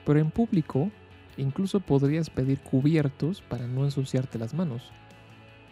[0.05, 0.89] Pero en público,
[1.35, 4.93] incluso podrías pedir cubiertos para no ensuciarte las manos,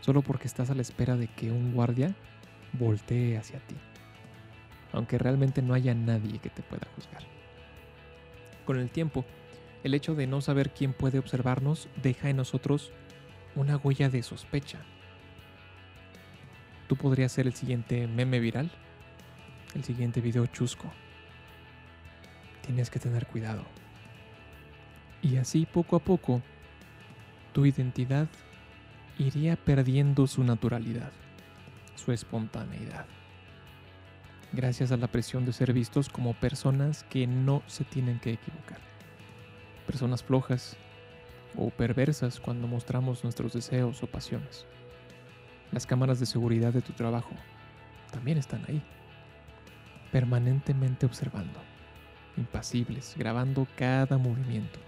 [0.02, 2.14] solo porque estás a la espera de que un guardia
[2.74, 3.76] voltee hacia ti,
[4.96, 7.24] aunque realmente no haya nadie que te pueda juzgar.
[8.66, 9.26] Con el tiempo,
[9.84, 12.92] el hecho de no saber quién puede observarnos deja en nosotros
[13.56, 14.80] una huella de sospecha.
[16.88, 18.72] Tú podrías ser el siguiente meme viral,
[19.76, 20.92] el siguiente video chusco.
[22.66, 23.64] Tienes que tener cuidado.
[25.22, 26.42] Y así poco a poco,
[27.54, 28.28] tu identidad
[29.18, 31.12] iría perdiendo su naturalidad,
[31.96, 33.06] su espontaneidad,
[34.56, 38.80] gracias a la presión de ser vistos como personas que no se tienen que equivocar
[39.86, 40.76] personas flojas
[41.56, 44.66] o perversas cuando mostramos nuestros deseos o pasiones.
[45.72, 47.32] Las cámaras de seguridad de tu trabajo
[48.12, 48.82] también están ahí,
[50.12, 51.60] permanentemente observando,
[52.38, 54.80] impasibles, grabando cada movimiento.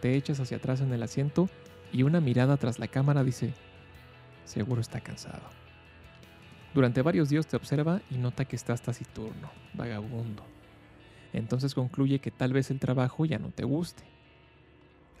[0.00, 1.48] Te echas hacia atrás en el asiento
[1.92, 3.52] y una mirada tras la cámara dice,
[4.44, 5.61] seguro está cansado.
[6.74, 10.42] Durante varios días te observa y nota que estás taciturno, vagabundo.
[11.32, 14.04] Entonces concluye que tal vez el trabajo ya no te guste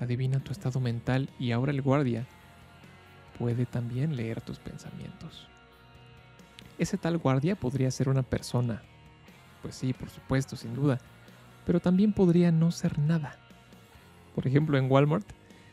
[0.02, 2.26] adivina tu estado mental y ahora el guardia
[3.38, 5.48] puede también leer tus pensamientos.
[6.78, 8.82] Ese tal guardia podría ser una persona.
[9.62, 10.98] Pues sí, por supuesto, sin duda.
[11.64, 13.36] Pero también podría no ser nada.
[14.34, 15.26] Por ejemplo, en Walmart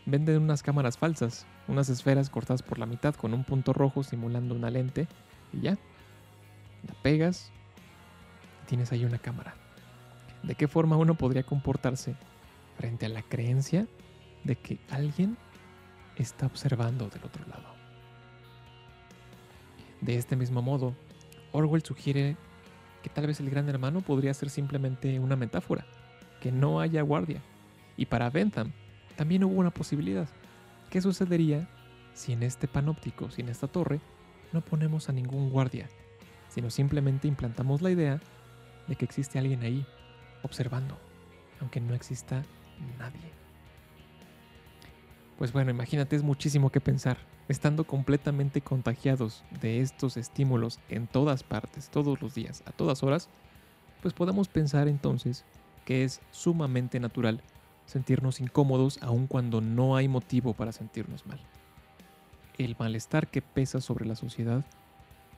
[0.05, 4.53] venden unas cámaras falsas, unas esferas cortadas por la mitad con un punto rojo simulando
[4.53, 5.07] una lente
[5.53, 5.77] y ya.
[6.87, 7.51] La pegas
[8.67, 9.55] tienes ahí una cámara.
[10.43, 12.15] ¿De qué forma uno podría comportarse
[12.77, 13.87] frente a la creencia
[14.43, 15.37] de que alguien
[16.15, 17.75] está observando del otro lado.
[20.01, 20.95] De este mismo modo,
[21.51, 22.37] Orwell sugiere
[23.03, 25.85] que tal vez el gran hermano podría ser simplemente una metáfora,
[26.41, 27.41] que no haya guardia.
[27.97, 28.71] Y para Bentham
[29.15, 30.27] también hubo una posibilidad.
[30.89, 31.67] ¿Qué sucedería
[32.13, 33.99] si en este panóptico, si en esta torre,
[34.51, 35.87] no ponemos a ningún guardia,
[36.49, 38.19] sino simplemente implantamos la idea
[38.87, 39.85] de que existe alguien ahí,
[40.43, 40.97] observando,
[41.59, 42.43] aunque no exista
[42.97, 43.31] nadie?
[45.37, 47.17] Pues bueno, imagínate, es muchísimo que pensar.
[47.47, 53.29] Estando completamente contagiados de estos estímulos en todas partes, todos los días, a todas horas,
[54.01, 55.45] pues podemos pensar entonces
[55.85, 57.41] que es sumamente natural
[57.85, 61.39] sentirnos incómodos aun cuando no hay motivo para sentirnos mal.
[62.59, 64.65] El malestar que pesa sobre la sociedad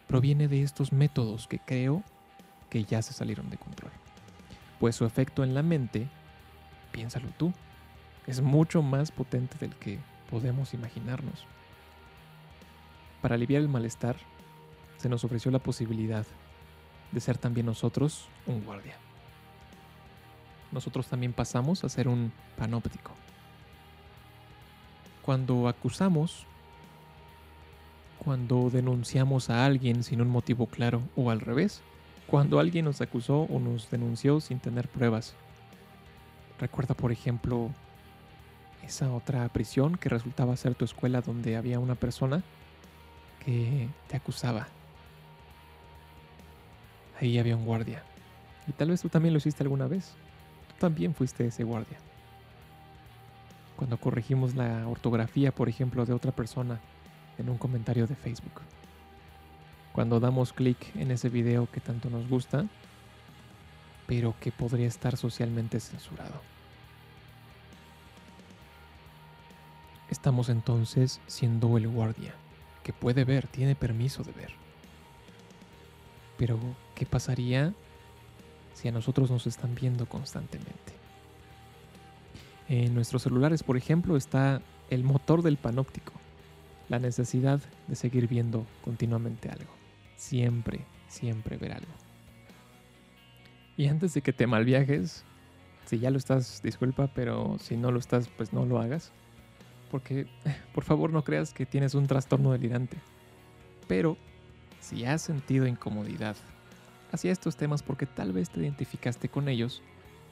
[0.07, 2.03] proviene de estos métodos que creo
[2.71, 3.91] que ya se salieron de control.
[4.79, 6.10] Pues su efecto en la mente,
[6.91, 7.53] piénsalo tú,
[8.25, 9.99] es mucho más potente del que
[10.31, 11.45] podemos imaginarnos.
[13.21, 14.15] Para aliviar el malestar,
[14.97, 16.25] se nos ofreció la posibilidad
[17.12, 18.95] de ser también nosotros un guardia.
[20.71, 23.12] Nosotros también pasamos a ser un panóptico.
[25.21, 26.47] cuando acusamos,
[28.23, 31.81] cuando denunciamos a alguien sin un motivo claro o al revés,
[32.27, 35.34] cuando alguien nos acusó o nos denunció sin tener pruebas.
[36.60, 37.71] Recuerda, por ejemplo,
[38.84, 42.43] esa otra prisión que resultaba ser tu escuela donde había una persona
[43.43, 44.67] que te acusaba.
[47.19, 48.03] Ahí había un guardia.
[48.67, 50.13] Y tal vez tú también lo hiciste alguna vez.
[50.67, 51.97] Tú también fuiste ese guardia.
[53.77, 56.79] Cuando corregimos la ortografía, por ejemplo, de otra persona
[57.37, 58.61] en un comentario de Facebook.
[59.93, 62.65] Cuando damos clic en ese video que tanto nos gusta,
[64.07, 66.41] pero que podría estar socialmente censurado.
[70.09, 72.33] Estamos entonces siendo el guardia,
[72.83, 74.51] que puede ver, tiene permiso de ver.
[76.37, 76.59] Pero,
[76.95, 77.73] ¿qué pasaría
[78.73, 80.93] si a nosotros nos están viendo constantemente?
[82.67, 86.13] En nuestros celulares, por ejemplo, está el motor del panóptico,
[86.91, 89.71] la necesidad de seguir viendo continuamente algo.
[90.17, 91.93] Siempre, siempre ver algo.
[93.77, 95.23] Y antes de que te malviajes,
[95.86, 99.12] si ya lo estás, disculpa, pero si no lo estás, pues no lo hagas
[99.91, 100.25] porque
[100.73, 102.97] por favor no creas que tienes un trastorno delirante.
[103.88, 104.17] Pero
[104.80, 106.36] si has sentido incomodidad
[107.12, 109.84] hacia estos temas porque tal vez te identificaste con ellos,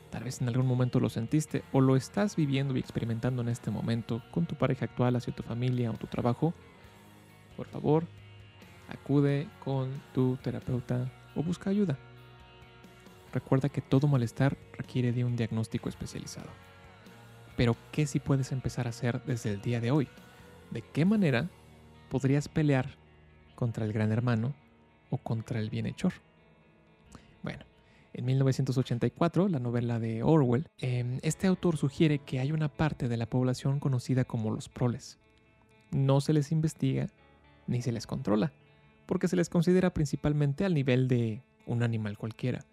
[0.09, 3.71] tal vez en algún momento lo sentiste o lo estás viviendo y experimentando en este
[3.71, 6.53] momento con tu pareja actual, hacia tu familia o tu trabajo,
[7.55, 8.05] por favor,
[8.87, 11.97] acude con tu terapeuta o busca ayuda.
[13.33, 16.49] Recuerda que todo malestar requiere de un diagnóstico especializado.
[17.55, 20.07] Pero ¿qué si puedes empezar a hacer desde el día de hoy?
[20.71, 21.49] ¿De qué manera
[22.09, 22.95] podrías pelear
[23.55, 24.53] contra el gran hermano
[25.09, 26.13] o contra el bienhechor?
[27.43, 27.65] Bueno,
[28.13, 33.17] en 1984, la novela de Orwell, em, este autor sugiere que hay una parte de
[33.17, 35.19] la población conocida como los proles.
[35.91, 37.07] No se les investiga
[37.67, 38.51] ni se les controla,
[39.05, 42.65] porque se les considera principalmente al nivel de un animal cualquiera,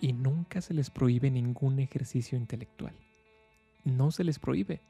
[0.00, 2.94] y nunca se les prohíbe ningún ejercicio intelectual
[3.84, 4.80] no se les prohíbe.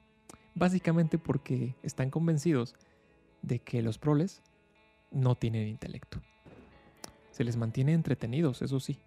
[0.54, 2.74] Básicamente porque están convencidos
[3.42, 4.42] de que los proles
[5.10, 6.20] no tienen intelecto.
[7.30, 8.98] Se les mantiene entretenidos, eso sí,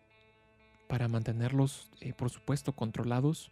[0.88, 3.52] para mantenerlos, eh, por supuesto, controlados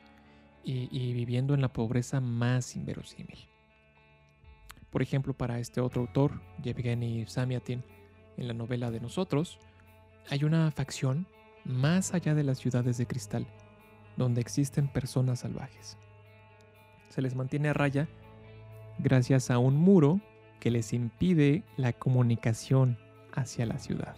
[0.66, 3.50] y, viviendo en la pobreza más inverosímil.
[4.90, 7.84] Por ejemplo, para este otro autor, Yevgeny Samiatin,
[8.38, 9.60] en la novela de Nosotros,
[10.30, 11.28] hay una facción
[11.66, 13.46] más allá de las ciudades de cristal,
[14.16, 15.98] donde existen personas salvajes
[17.14, 18.08] se les mantiene a raya
[18.98, 20.20] gracias a un muro
[20.60, 22.98] que les impide la comunicación
[23.32, 24.16] hacia la ciudad.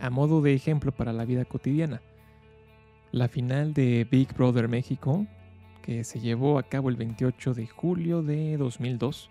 [0.00, 2.02] A modo de ejemplo para la vida cotidiana,
[3.12, 5.26] la final de Big Brother México,
[5.82, 9.30] que se llevó a cabo el 28 de julio de 2002,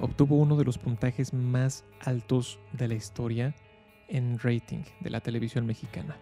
[0.00, 3.54] obtuvo uno de los puntajes más altos de la historia
[4.08, 6.16] en rating de la televisión mexicana,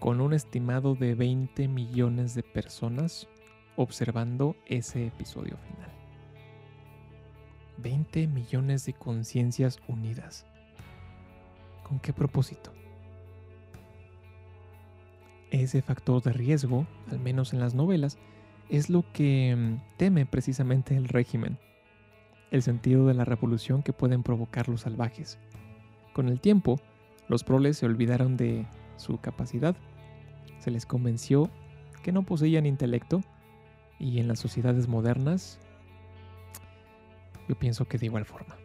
[0.00, 3.28] con un estimado de 20 millones de personas
[3.76, 5.92] observando ese episodio final.
[7.78, 10.46] 20 millones de conciencias unidas.
[11.84, 12.72] ¿Con qué propósito?
[15.50, 18.18] Ese factor de riesgo, al menos en las novelas,
[18.68, 21.58] es lo que mm, teme precisamente el régimen,
[22.50, 25.38] el sentido de la revolución que pueden provocar los salvajes.
[26.12, 26.80] Con el tiempo,
[27.28, 29.76] los proles se olvidaron de su capacidad,
[30.58, 31.50] se les convenció
[32.02, 33.22] que no poseían intelecto
[33.98, 35.58] y en las sociedades modernas,
[37.48, 38.56] yo pienso que de igual forma.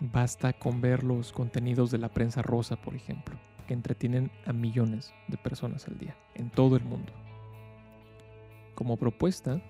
[0.00, 3.36] Basta con ver los contenidos de la prensa rosa, por ejemplo,
[3.72, 7.12] entretienen a millones de personas al día, en todo el mundo.
[8.74, 9.60] Como propuesta,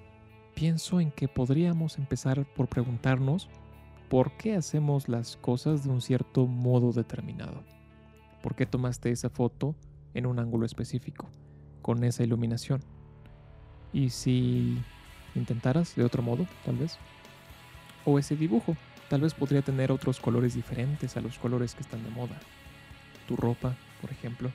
[0.55, 3.49] pienso en que podríamos empezar por preguntarnos
[4.09, 7.63] por qué hacemos las cosas de un cierto modo determinado.
[8.43, 9.75] ¿Por qué tomaste esa foto
[10.15, 11.31] en un ángulo específico,
[11.81, 12.83] con esa iluminación?
[13.93, 14.83] Y si
[15.35, 16.99] intentaras de otro modo, tal vez.
[18.05, 18.77] O ese dibujo,
[19.09, 22.39] tal vez podría tener otros colores diferentes a los colores que están de moda.
[23.29, 24.51] Tu ropa, por ejemplo,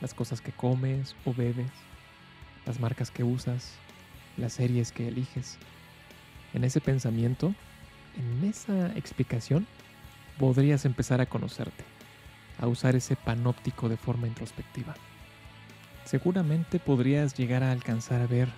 [0.00, 1.70] las cosas que comes o bebes,
[2.64, 3.74] las marcas que usas,
[4.38, 5.58] las series que eliges.
[6.54, 7.54] En ese pensamiento,
[8.16, 9.66] en esa explicación,
[10.38, 11.84] podrías empezar a conocerte,
[12.58, 14.94] a usar ese panóptico de forma introspectiva.
[16.04, 18.48] Seguramente podrías llegar a alcanzar a ver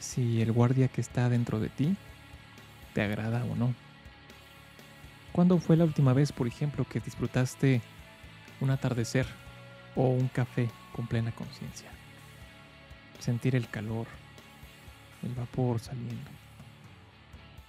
[0.00, 1.96] si el guardia que está dentro de ti
[2.94, 3.74] te agrada o no.
[5.32, 7.82] ¿Cuándo fue la última vez, por ejemplo, que disfrutaste
[8.60, 9.26] un atardecer
[9.96, 11.90] o un café con plena conciencia?
[13.18, 14.06] Sentir el calor,
[15.22, 16.30] el vapor saliendo.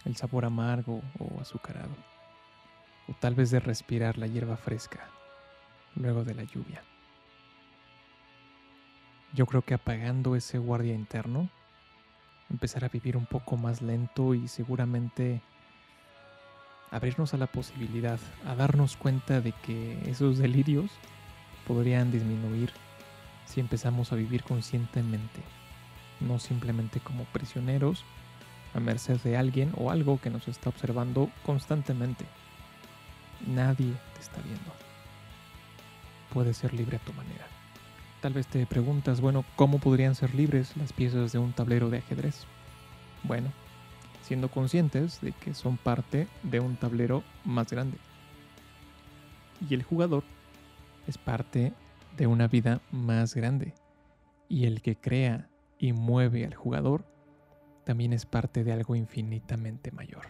[0.06, 1.96] el sabor amargo o azucarado,
[3.08, 5.08] o tal vez de respirar la hierba fresca
[5.96, 6.84] luego de la lluvia.
[9.34, 11.50] Yo creo que apagando ese guardia interno,
[12.50, 15.42] empezar a vivir un poco más lento y seguramente
[16.92, 20.92] abrirnos a la posibilidad, a darnos cuenta de que esos delirios
[21.68, 22.72] podrían disminuir
[23.46, 25.42] si empezamos a vivir conscientemente,
[26.20, 28.04] no simplemente como prisioneros
[28.74, 32.26] a merced de alguien o algo que nos está observando constantemente.
[33.48, 34.72] Nadie te está viendo.
[36.34, 37.48] Puedes ser libre a tu manera.
[38.22, 42.00] Tal vez te preguntas, bueno, ¿cómo podrían ser libres las piezas de un tablero de
[42.00, 42.46] ajedrez?
[43.24, 43.52] Bueno,
[44.24, 47.98] siendo conscientes de que son parte de un tablero más grande.
[49.70, 50.24] Y el jugador
[51.08, 51.74] es parte
[52.18, 53.74] de una vida más grande.
[54.48, 57.06] Y el que crea y mueve al jugador
[57.84, 60.28] también es parte de algo infinitamente mayor.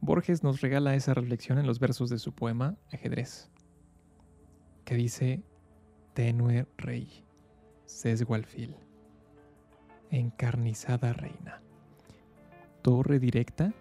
[0.00, 3.50] Borges nos regala esa reflexión en los versos de su poema Ajedrez,
[4.84, 5.42] que dice,
[6.14, 7.24] tenue rey,
[7.86, 8.76] sesgo alfil,
[10.10, 11.62] encarnizada reina,
[12.82, 13.72] torre directa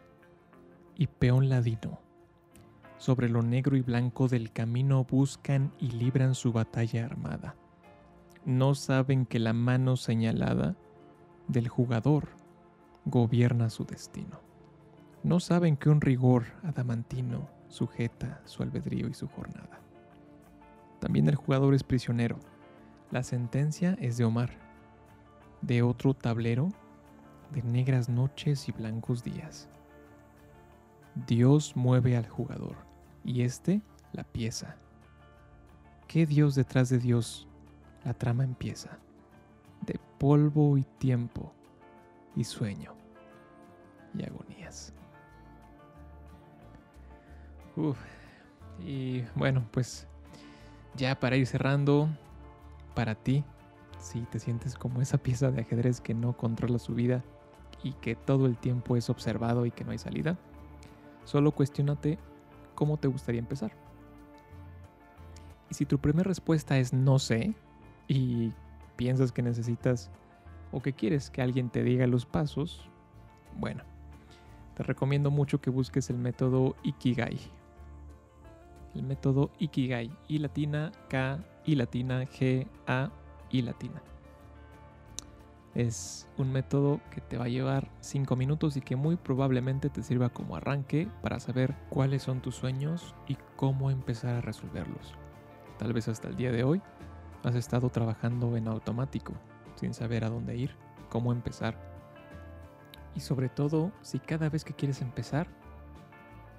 [0.95, 2.04] y peón ladino.
[2.97, 7.55] Sobre lo negro y blanco del camino buscan y libran su batalla armada.
[8.45, 10.75] No saben que la mano señalada
[11.47, 12.29] del jugador
[13.05, 14.39] gobierna su destino.
[15.23, 19.79] No saben que un rigor adamantino sujeta su albedrío y su jornada.
[20.99, 22.39] También el jugador es prisionero.
[23.11, 24.51] La sentencia es de Omar,
[25.61, 26.69] de otro tablero,
[27.51, 29.69] de negras noches y blancos días.
[31.27, 32.75] Dios mueve al jugador
[33.23, 33.81] y éste
[34.13, 34.75] la pieza.
[36.07, 37.47] ¿Qué Dios detrás de Dios?
[38.03, 38.99] La trama empieza.
[39.81, 41.51] De polvo y tiempo
[42.35, 42.93] y sueño
[44.13, 44.93] y agonías.
[47.75, 47.97] Uf,
[48.79, 50.07] y bueno, pues
[50.95, 52.09] ya para ir cerrando,
[52.93, 53.43] para ti,
[53.99, 57.23] si te sientes como esa pieza de ajedrez que no controla su vida
[57.83, 60.37] y que todo el tiempo es observado y que no hay salida,
[61.25, 62.17] solo cuestionate
[62.73, 63.73] cómo te gustaría empezar.
[65.69, 67.53] Y si tu primera respuesta es no sé
[68.07, 68.51] y
[68.95, 70.11] piensas que necesitas
[70.71, 72.87] o que quieres que alguien te diga los pasos,
[73.57, 73.83] bueno,
[74.75, 77.39] te recomiendo mucho que busques el método Ikigai.
[78.93, 83.09] El método Ikigai, I latina, K, I latina, G, A,
[83.49, 84.01] I latina.
[85.75, 90.03] Es un método que te va a llevar 5 minutos y que muy probablemente te
[90.03, 95.15] sirva como arranque para saber cuáles son tus sueños y cómo empezar a resolverlos.
[95.77, 96.81] Tal vez hasta el día de hoy
[97.43, 99.33] has estado trabajando en automático,
[99.75, 100.75] sin saber a dónde ir,
[101.09, 101.77] cómo empezar.
[103.13, 105.47] Y sobre todo, si cada vez que quieres empezar,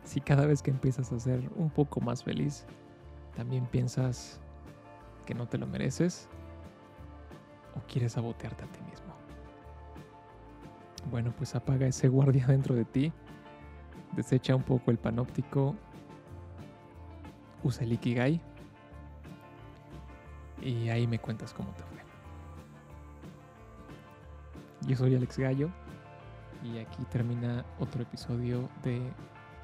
[0.05, 2.67] si cada vez que empiezas a ser un poco más feliz,
[3.35, 4.41] también piensas
[5.25, 6.29] que no te lo mereces
[7.75, 9.06] o quieres sabotearte a ti mismo.
[11.11, 13.13] Bueno, pues apaga ese guardia dentro de ti,
[14.13, 15.77] desecha un poco el panóptico,
[17.63, 18.41] usa el Ikigai
[20.63, 21.97] y ahí me cuentas cómo te fue.
[24.89, 25.71] Yo soy Alex Gallo
[26.63, 29.01] y aquí termina otro episodio de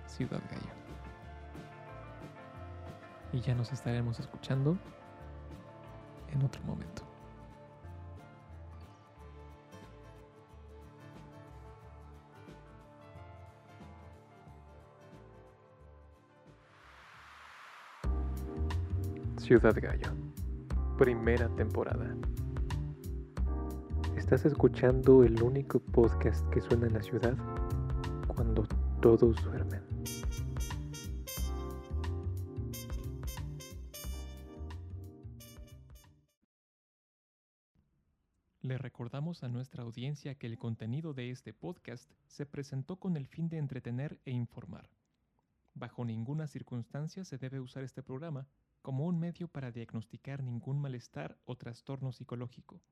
[0.06, 0.72] Ciudad Gallo.
[3.32, 4.76] Y ya nos estaremos escuchando
[6.32, 7.11] en otro momento.
[19.42, 20.06] Ciudad Gallo,
[20.96, 22.16] primera temporada.
[24.16, 27.36] Estás escuchando el único podcast que suena en la ciudad
[28.28, 28.62] cuando
[29.00, 29.82] todos duermen.
[38.60, 43.26] Le recordamos a nuestra audiencia que el contenido de este podcast se presentó con el
[43.26, 44.88] fin de entretener e informar.
[45.74, 48.46] Bajo ninguna circunstancia se debe usar este programa
[48.82, 52.82] como un medio para diagnosticar ningún malestar o trastorno psicológico.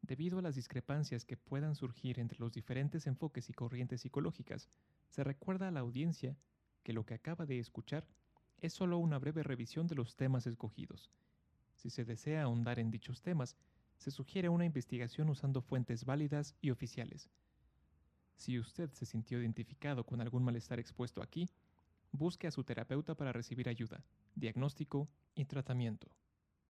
[0.00, 4.68] Debido a las discrepancias que puedan surgir entre los diferentes enfoques y corrientes psicológicas,
[5.08, 6.36] se recuerda a la audiencia
[6.82, 8.06] que lo que acaba de escuchar
[8.58, 11.10] es solo una breve revisión de los temas escogidos.
[11.74, 13.56] Si se desea ahondar en dichos temas,
[13.96, 17.30] se sugiere una investigación usando fuentes válidas y oficiales.
[18.36, 21.48] Si usted se sintió identificado con algún malestar expuesto aquí,
[22.14, 24.04] busque a su terapeuta para recibir ayuda,
[24.36, 26.08] diagnóstico y tratamiento.